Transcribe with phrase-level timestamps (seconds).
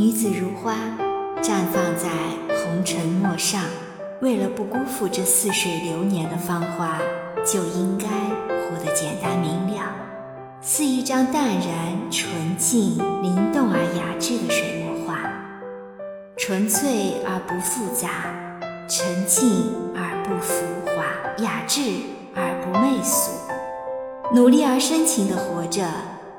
[0.00, 0.76] 女子如花，
[1.42, 2.08] 绽放在
[2.54, 3.62] 红尘陌上。
[4.20, 7.00] 为了不辜负这似水流年的芳华，
[7.44, 9.82] 就应该活得简单明了，
[10.60, 15.18] 似一张淡然、纯净、灵动而雅致的水墨画，
[16.36, 18.08] 纯粹而不复杂，
[18.86, 19.64] 沉静
[19.96, 21.80] 而不浮华，雅致
[22.36, 23.32] 而不媚俗，
[24.32, 25.82] 努力而深情地活着，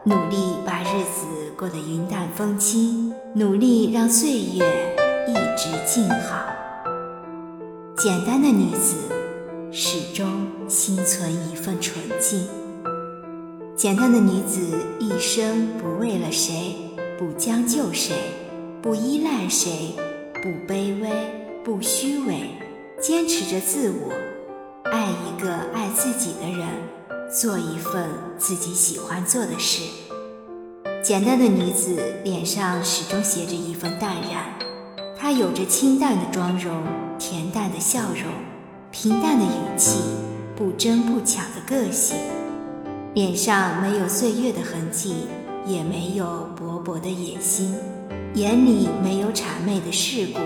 [0.06, 1.28] 努力把日子
[1.60, 4.96] 过得云淡风轻，努力让岁月
[5.28, 6.46] 一直静好。
[7.98, 8.96] 简单的女子，
[9.70, 12.48] 始终心存一份纯净。
[13.76, 14.62] 简单的女子
[15.02, 16.78] 一生不为了谁，
[17.18, 18.16] 不将就谁，
[18.82, 19.98] 不依赖谁，
[20.36, 21.10] 不卑微，
[21.62, 22.52] 不虚伪，
[23.02, 24.14] 坚持着自我，
[24.86, 26.70] 爱一个爱自己的人，
[27.30, 29.82] 做一份自己喜欢做的事。
[31.10, 34.44] 简单的女子脸上始终携着一份淡然，
[35.18, 36.84] 她有着清淡的妆容。
[37.18, 38.32] 恬淡的笑容，
[38.92, 40.02] 平淡的语气，
[40.56, 42.16] 不争不抢的个性，
[43.16, 45.26] 脸上没有岁月的痕迹，
[45.66, 47.74] 也没有勃勃的野心，
[48.36, 50.40] 眼里没有谄媚的世故，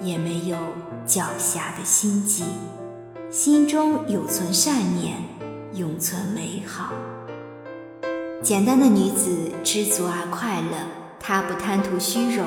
[0.00, 0.56] 也没有
[1.04, 2.44] 狡黠的心机，
[3.32, 5.16] 心中有存善念，
[5.74, 6.92] 永存美好。
[8.44, 10.76] 简单的女子知足而快乐，
[11.18, 12.46] 她不贪图虚荣，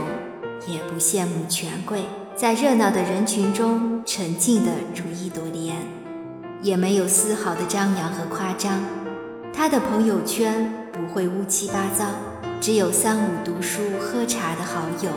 [0.68, 2.04] 也不羡慕权贵。
[2.36, 5.76] 在热闹的人群中，沉静的如一朵莲，
[6.62, 8.80] 也没有丝毫的张扬和夸张。
[9.52, 12.06] 她的朋友圈不会乌七八糟，
[12.62, 15.10] 只有三五读书喝茶的好友，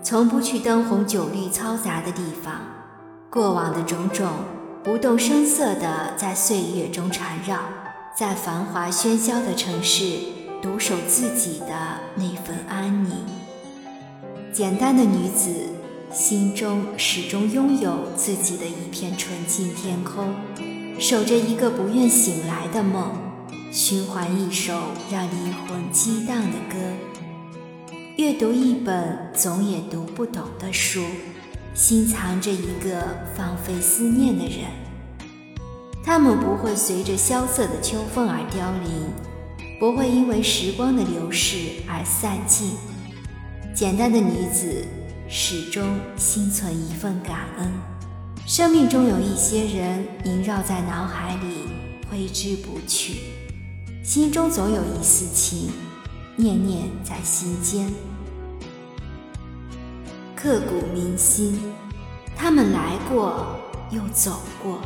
[0.00, 2.54] 从不去灯红酒绿嘈杂的地方。
[3.28, 4.28] 过往的种种，
[4.84, 7.58] 不动声色地在岁月中缠绕，
[8.16, 10.18] 在繁华喧嚣的城市，
[10.62, 13.12] 独守自己的那份安宁。
[14.52, 15.70] 简单的女子。
[16.12, 20.32] 心中始终拥有自己的一片纯净天空，
[20.96, 23.18] 守着一个不愿醒来的梦，
[23.72, 24.80] 循环一首
[25.10, 26.76] 让灵魂激荡的歌，
[28.16, 31.02] 阅读一本总也读不懂的书，
[31.74, 34.83] 心藏着一个放飞思念的人。
[36.04, 39.10] 他们不会随着萧瑟的秋风而凋零，
[39.80, 42.72] 不会因为时光的流逝而散尽。
[43.74, 44.84] 简单的女子。
[45.26, 47.72] 始终心存一份感恩。
[48.46, 51.64] 生命中有一些人萦绕在脑海里，
[52.10, 53.14] 挥之不去；
[54.04, 55.72] 心中总有一丝情，
[56.36, 57.90] 念念在心间，
[60.36, 61.58] 刻骨铭心。
[62.36, 63.46] 他们来过，
[63.90, 64.78] 又走过。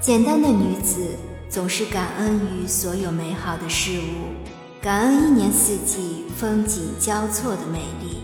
[0.00, 1.16] 简单的女子
[1.50, 4.32] 总是感恩于所有美好的事物，
[4.80, 8.22] 感恩一年四季风景交错的美丽。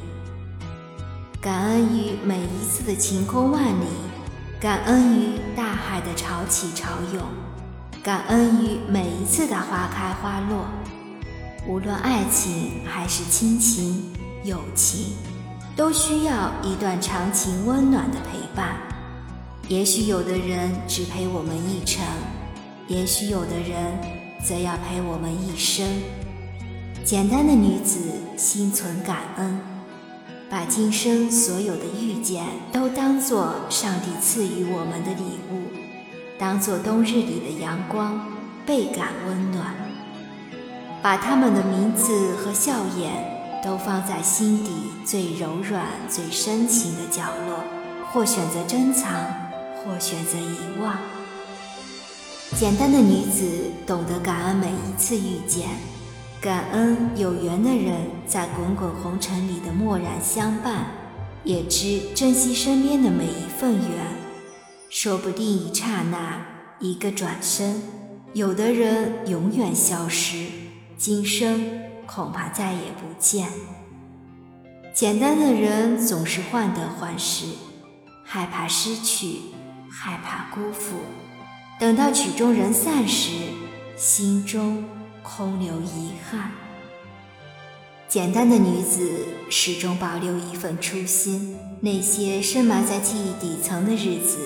[1.41, 3.87] 感恩于每一次的晴空万里，
[4.61, 7.23] 感恩于大海的潮起潮涌，
[8.05, 10.67] 感恩于每一次的花开花落。
[11.67, 14.13] 无论爱情还是亲情、
[14.45, 15.17] 友情，
[15.75, 18.77] 都需要一段长情温暖的陪伴。
[19.67, 22.05] 也许有的人只陪我们一程，
[22.87, 23.99] 也许有的人
[24.45, 25.87] 则要陪我们一生。
[27.03, 27.99] 简单的女子，
[28.37, 29.59] 心存感恩。
[30.51, 35.73] 把今生所有的遇见都当作上帝赐予我们的礼物，
[36.39, 38.21] 当作冬日里的阳光，
[38.67, 39.75] 倍感温暖。
[41.03, 44.71] 把他们的名字和笑颜都放在心底
[45.07, 47.65] 最柔软、最深情的角落，
[48.13, 49.11] 或选择珍藏，
[49.85, 50.97] 或选择遗忘。
[52.57, 55.69] 简单的女子懂得感恩每一次遇见。
[56.41, 60.87] 感恩有缘的人在滚滚红尘里的默然相伴，
[61.43, 64.07] 也知珍惜身边的每一份缘。
[64.91, 66.47] 说不定一刹那，
[66.79, 67.83] 一个转身，
[68.35, 70.47] 有的人永远消失，
[70.99, 73.49] 今生恐怕再也不见。
[74.93, 77.47] 简单的人总是患得患失，
[78.23, 79.39] 害怕失去，
[79.95, 80.97] 害怕辜负。
[81.79, 83.31] 等到曲终人散时，
[83.97, 84.85] 心中。
[85.27, 86.51] 空留遗憾。
[88.07, 91.57] 简单的女子始终保留一份初心。
[91.81, 94.37] 那些深埋在记忆底层的日子，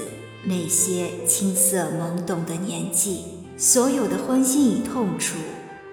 [0.44, 3.24] 那些青涩懵懂的年纪，
[3.56, 5.36] 所有的欢欣与痛楚，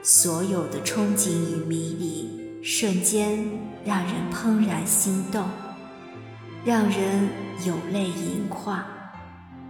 [0.04, 3.44] 所有的憧憬与迷离，瞬间
[3.84, 5.50] 让人怦然心动，
[6.64, 7.28] 让人
[7.66, 8.86] 有泪盈眶。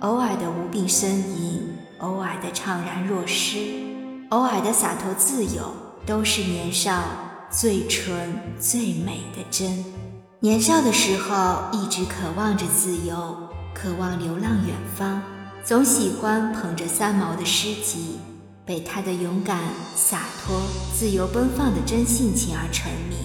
[0.02, 3.58] 偶尔的无病呻吟，偶尔的怅然若失。
[4.30, 5.72] 偶尔的洒脱自由，
[6.06, 7.02] 都是年少
[7.50, 9.86] 最纯最美的真。
[10.42, 13.38] 年少的时候一直渴望着自由，
[13.74, 15.22] 渴望流浪远方，
[15.64, 18.18] 总喜欢捧着三毛的诗集，
[18.66, 19.60] 被他的勇敢、
[19.96, 20.62] 洒脱、
[20.94, 23.16] 自由奔放的真性情而沉迷。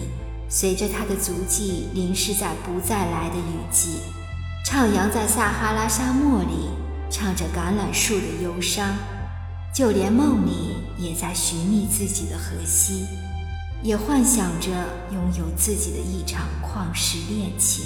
[0.48, 3.98] 随着他的足迹淋湿在不再来的雨季，
[4.70, 6.70] 徜徉在撒哈拉沙漠里，
[7.10, 8.94] 唱着橄榄树的忧伤，
[9.74, 13.04] 就连梦里也在寻觅自己的荷西。
[13.82, 14.70] 也幻想着
[15.10, 17.84] 拥有自己的一场旷世恋情。